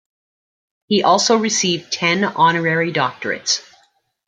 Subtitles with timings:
[0.87, 3.61] He also received ten honorary doctorates.